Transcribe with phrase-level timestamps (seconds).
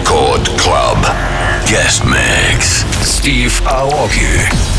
[0.00, 1.04] Record Club.
[1.66, 2.84] Guest Mix.
[3.06, 4.69] Steve Aoki.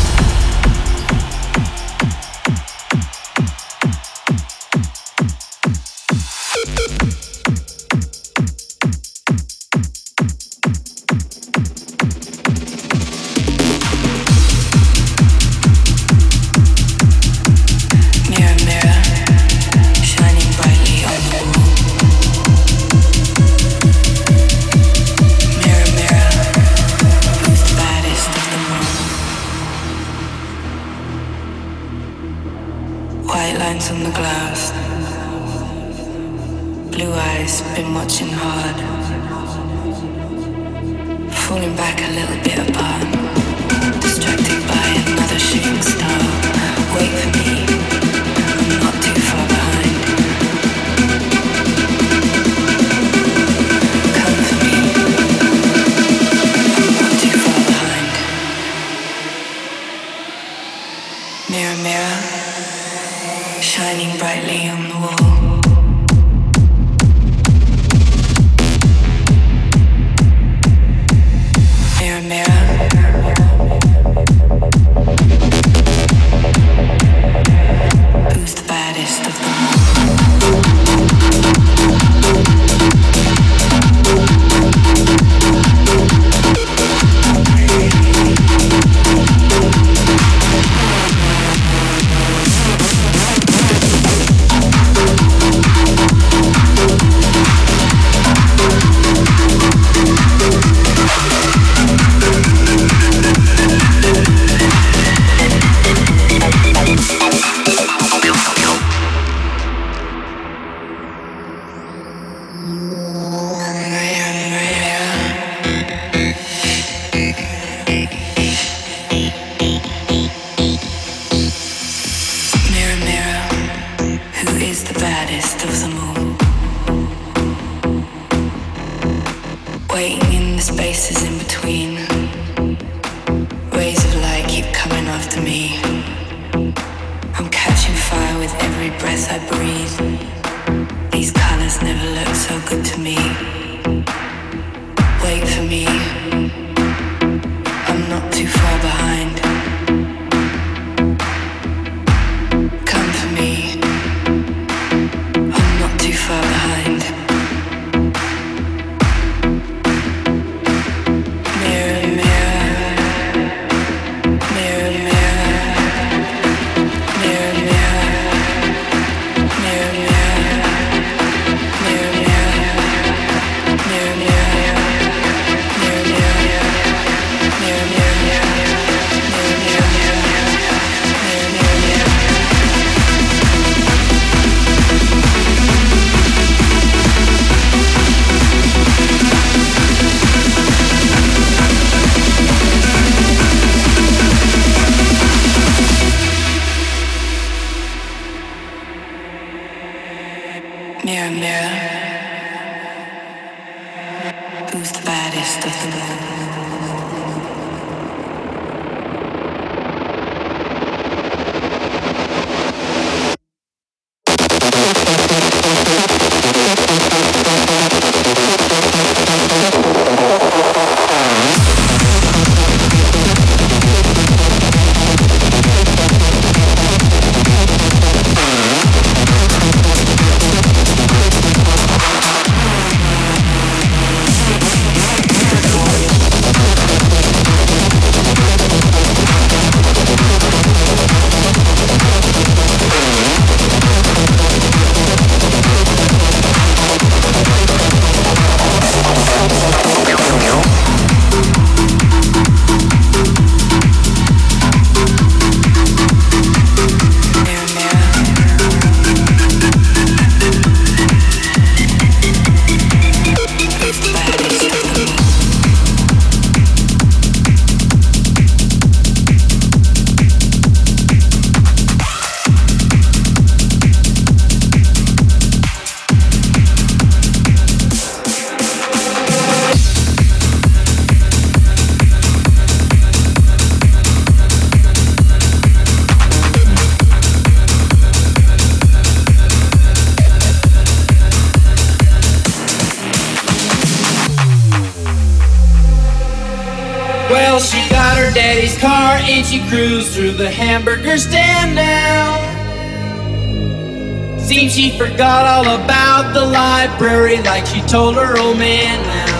[307.92, 309.36] told her old man now.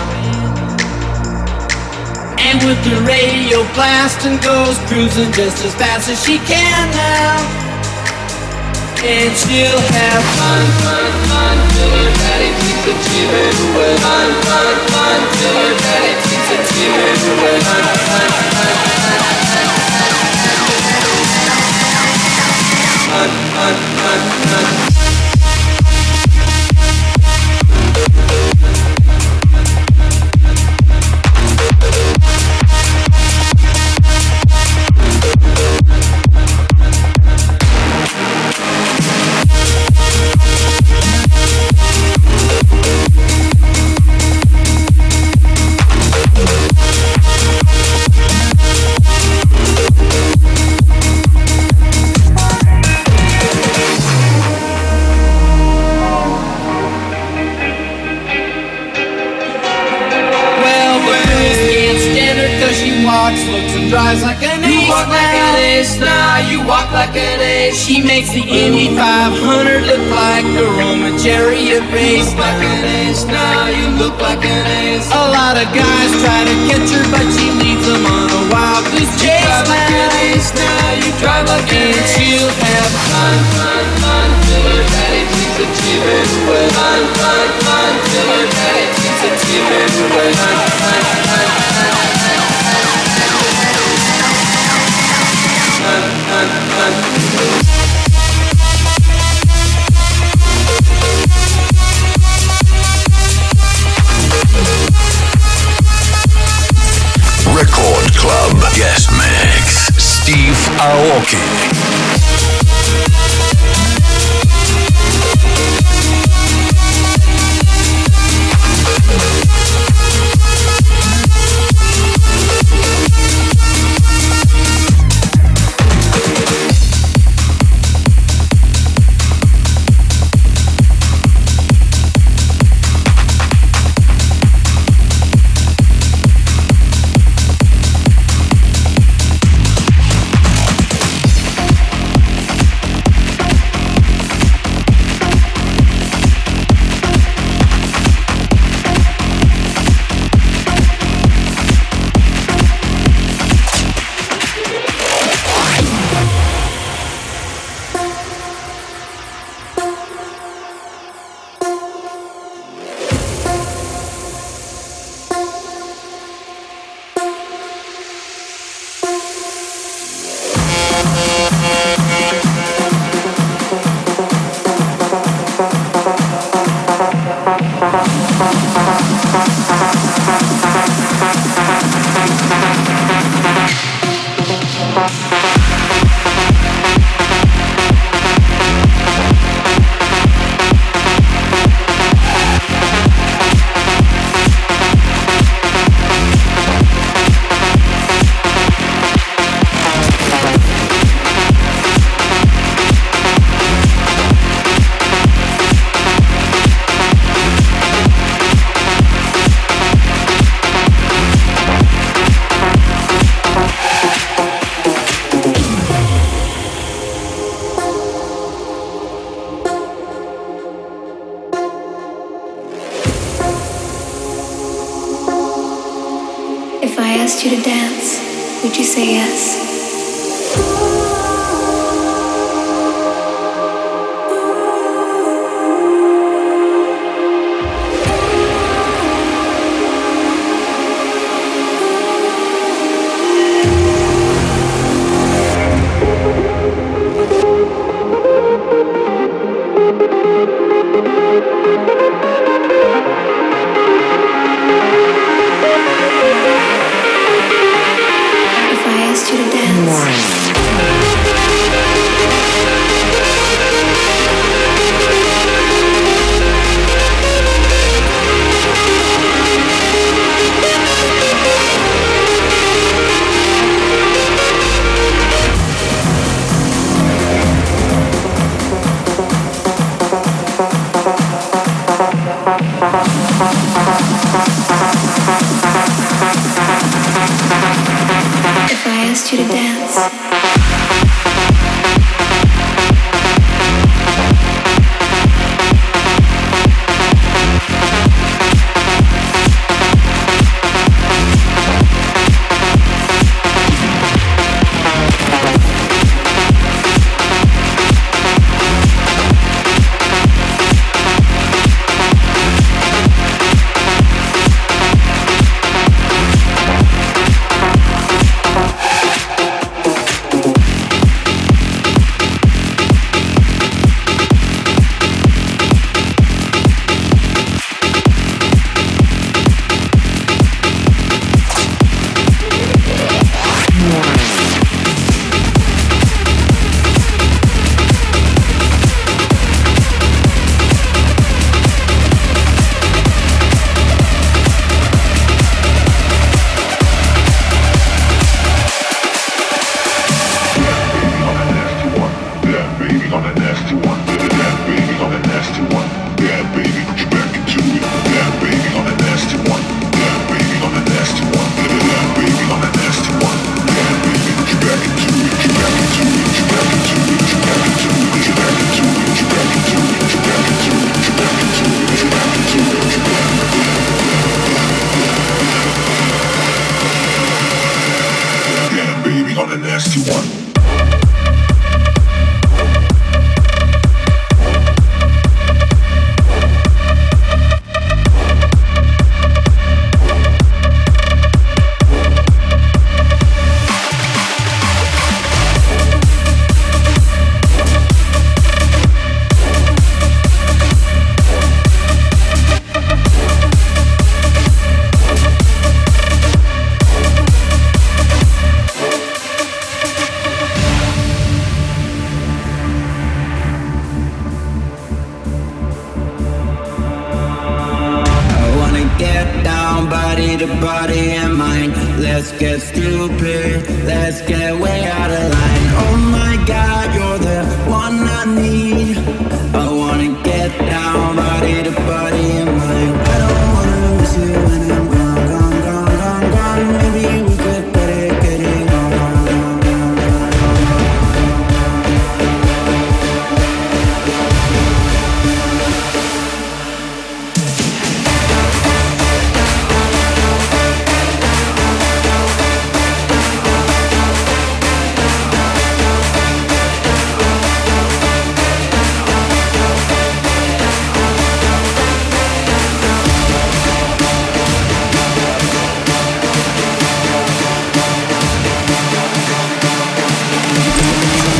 [2.37, 7.33] And with the radio blasting, goes cruising just as fast as she can now.
[9.01, 13.97] And she'll have fun, fun, fun till her daddy takes a cheating away.
[14.05, 17.57] Fun, fun, fun till her daddy takes a cheating away.
[17.57, 18.73] Fun, fun, fun.
[19.17, 19.32] fun.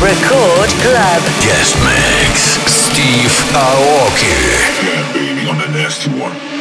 [0.03, 1.23] Record Club.
[1.39, 2.59] Guest Mix.
[2.67, 4.27] Steve Aoki.
[4.83, 6.52] Yeah, baby, on the nasty one.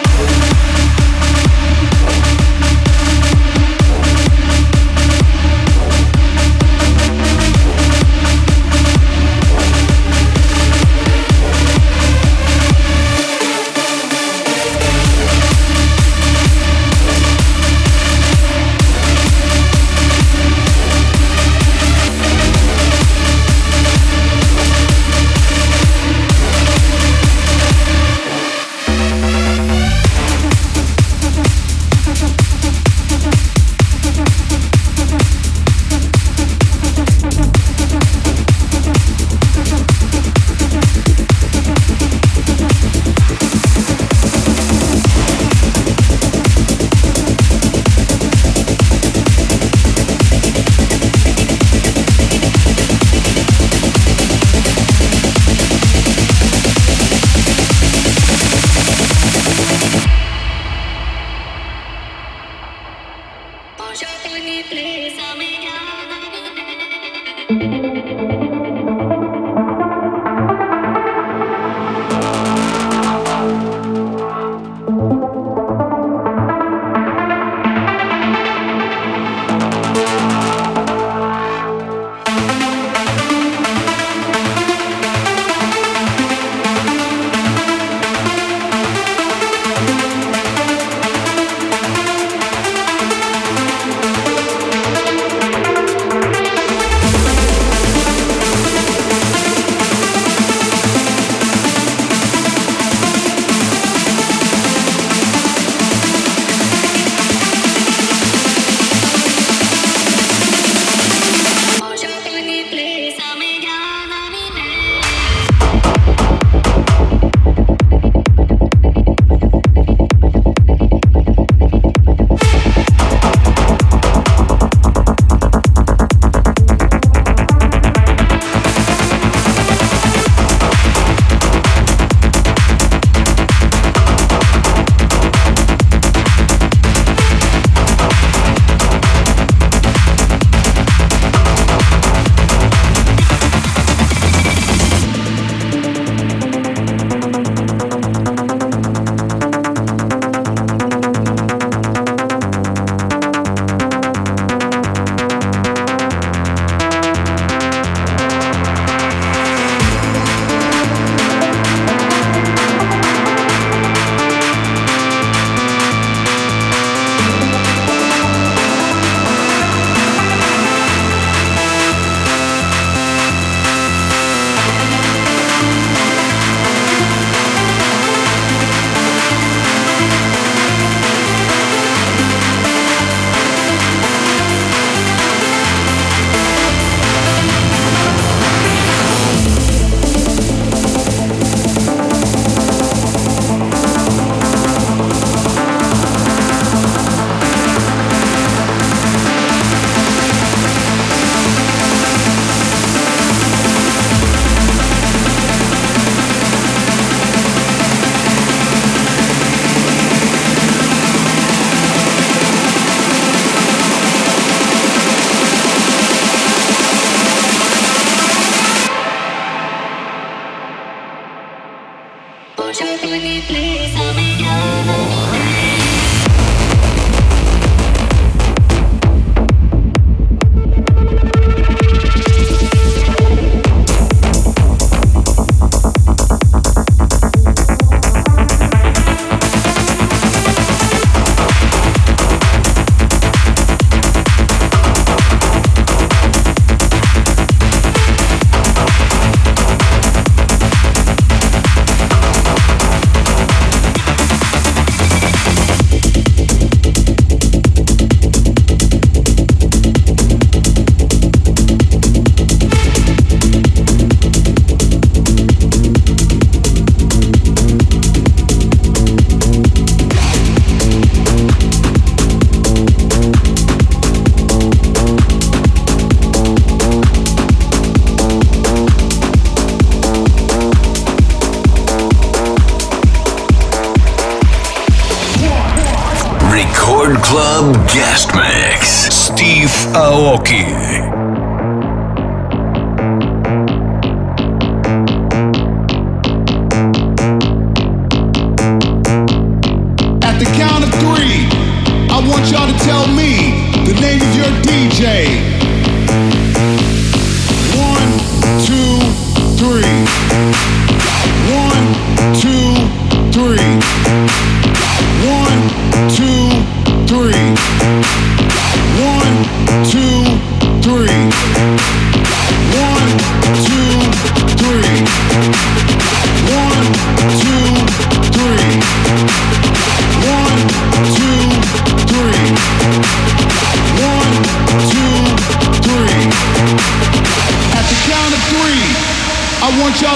[222.82, 225.21] show me please, I'm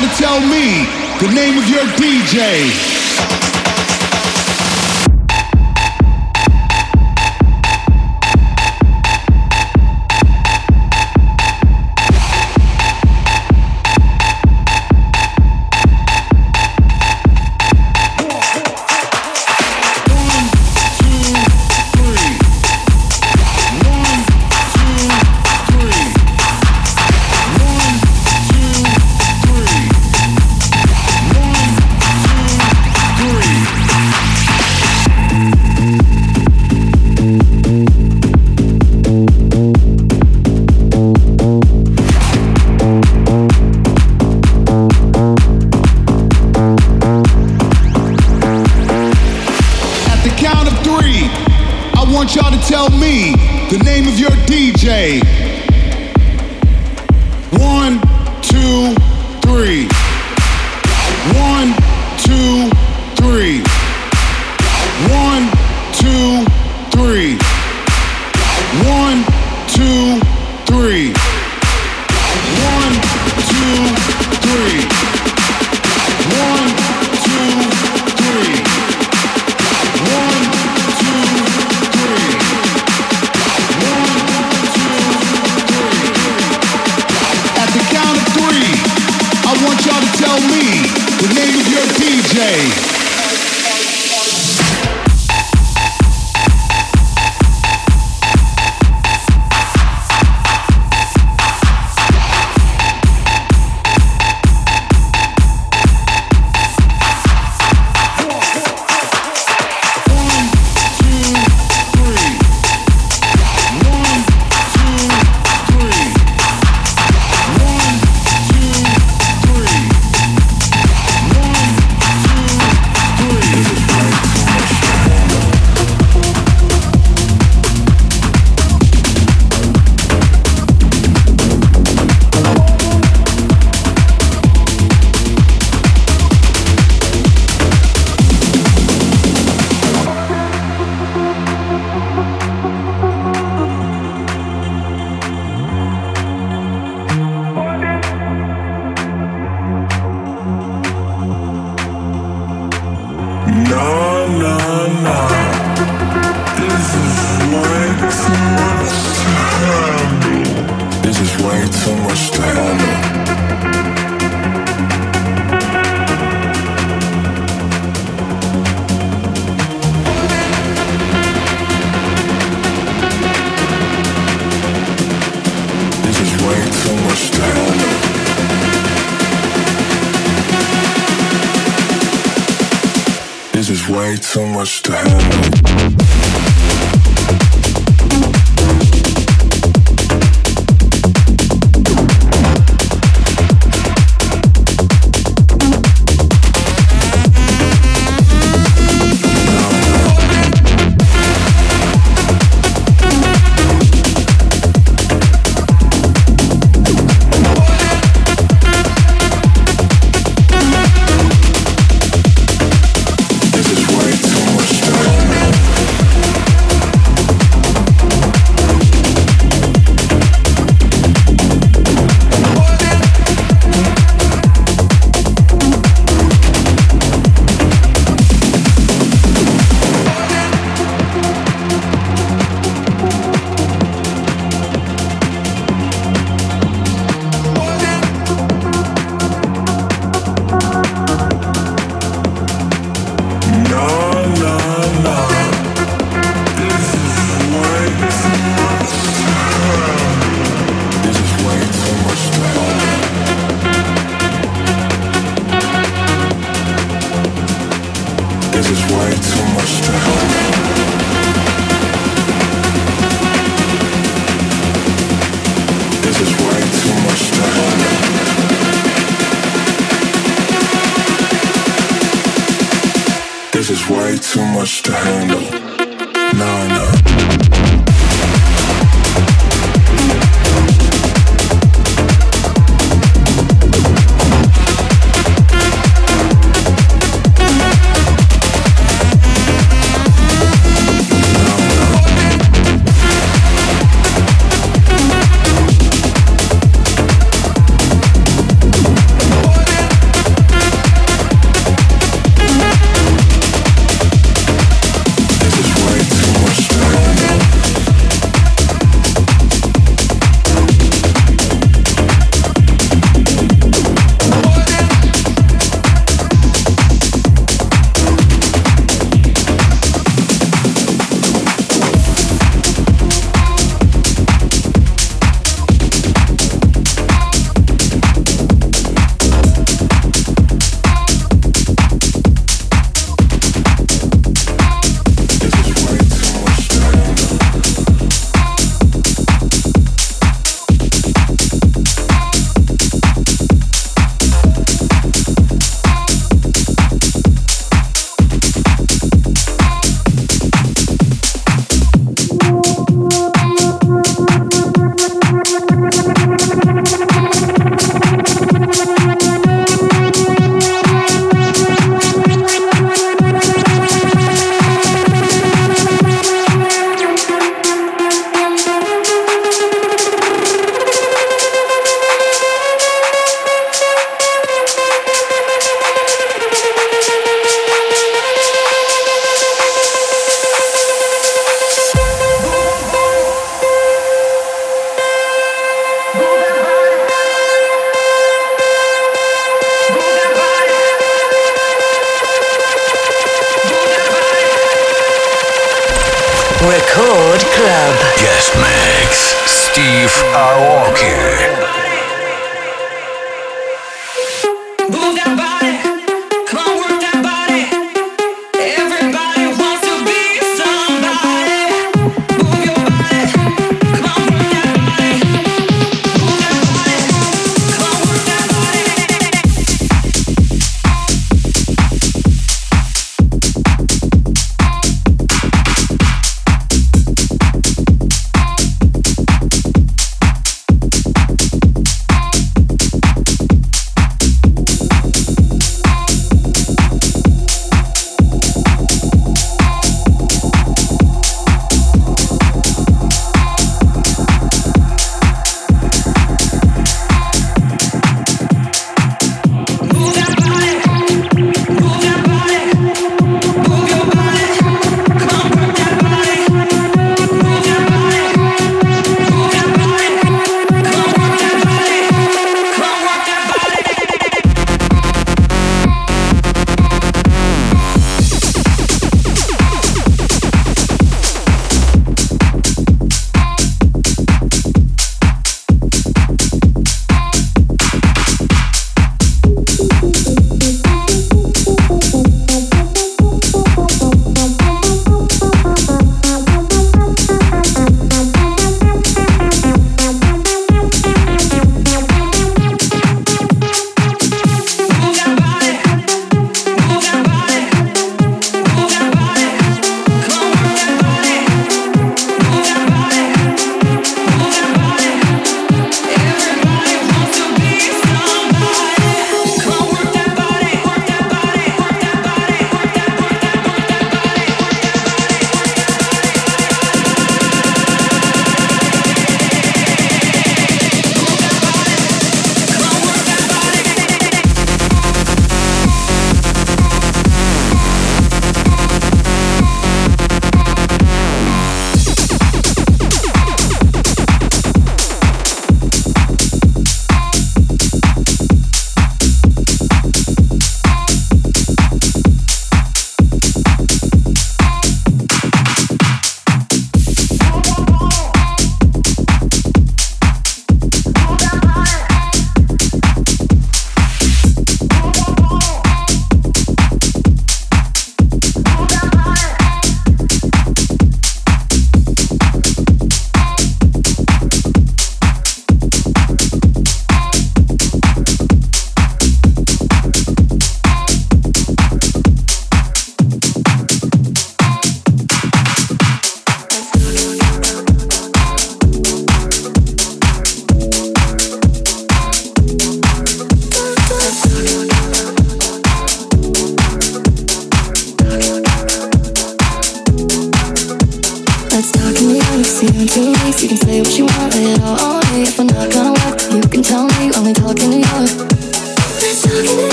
[0.00, 0.84] to tell me
[1.20, 3.55] the name of your DJ.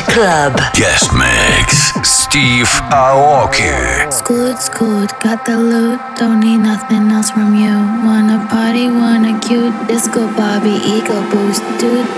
[0.00, 0.52] Record Club.
[0.74, 1.92] Guest mix.
[2.08, 4.10] Steve Aoki.
[4.10, 5.10] Scoot, good.
[5.20, 6.00] got the loot.
[6.16, 7.74] Don't need nothing else from you.
[8.06, 9.74] Wanna party, wanna cute.
[9.88, 11.62] Disco Bobby, ego boost.
[11.78, 12.08] Dude,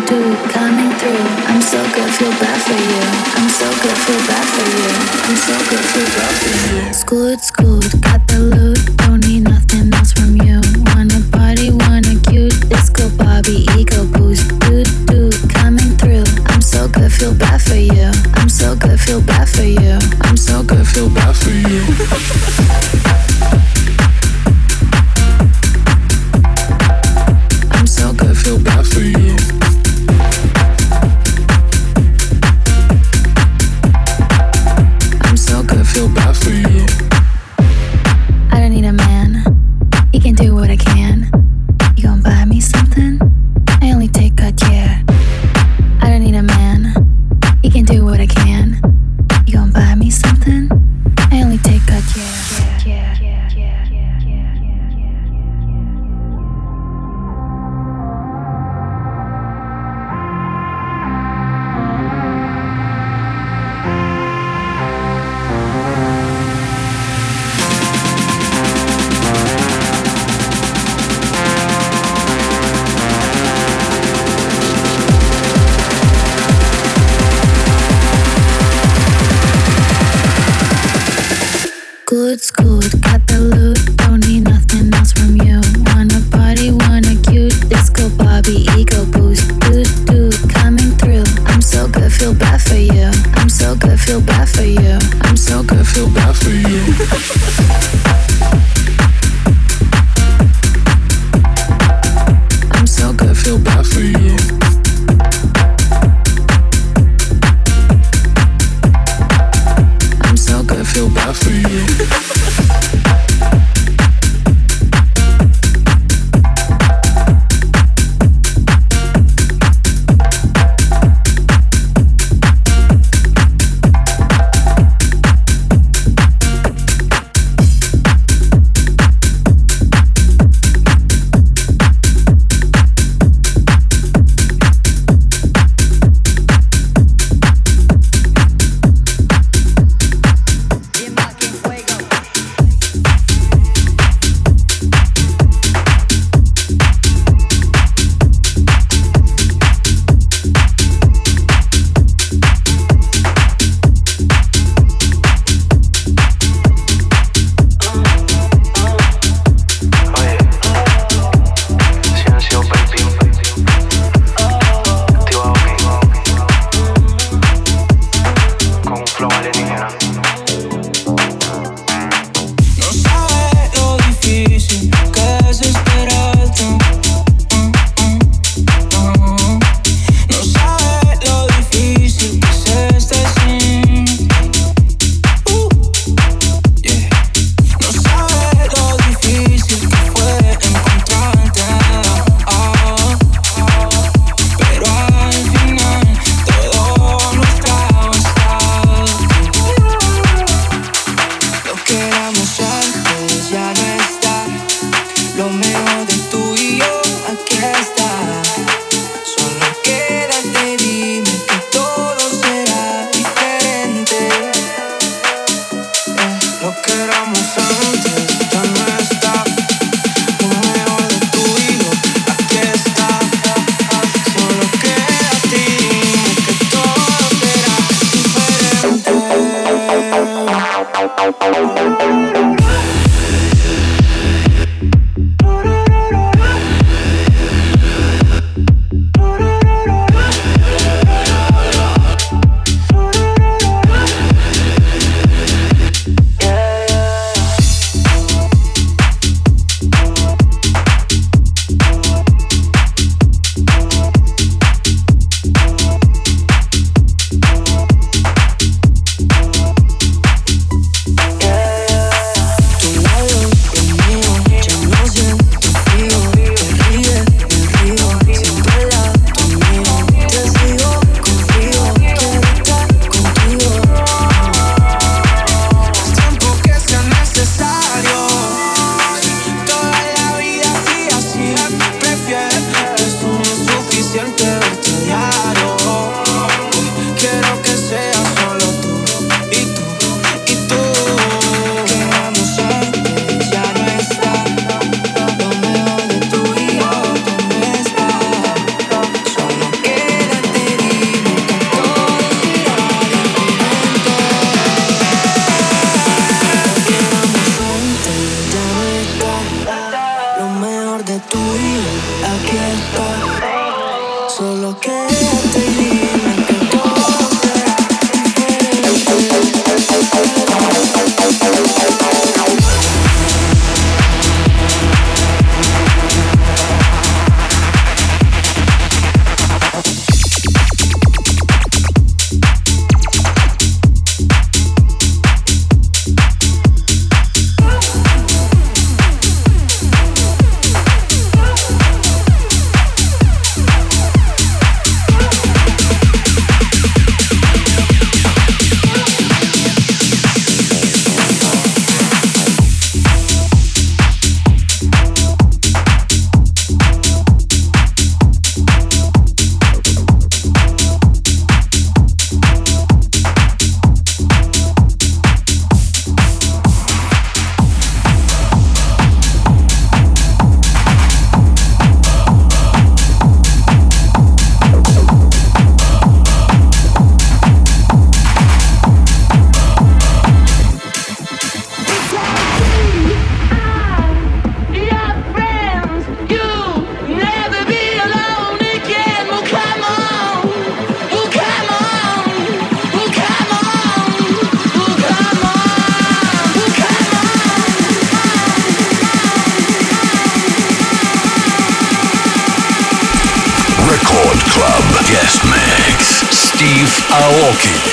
[406.63, 407.91] Steve Aoki.